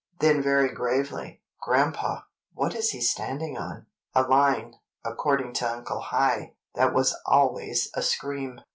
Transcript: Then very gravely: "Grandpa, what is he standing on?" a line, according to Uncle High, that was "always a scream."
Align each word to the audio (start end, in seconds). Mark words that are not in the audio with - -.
Then 0.19 0.41
very 0.41 0.73
gravely: 0.73 1.43
"Grandpa, 1.61 2.21
what 2.55 2.73
is 2.73 2.89
he 2.89 2.99
standing 2.99 3.55
on?" 3.55 3.85
a 4.15 4.23
line, 4.23 4.77
according 5.05 5.53
to 5.53 5.71
Uncle 5.71 6.01
High, 6.01 6.55
that 6.73 6.91
was 6.91 7.15
"always 7.27 7.91
a 7.93 8.01
scream." 8.01 8.61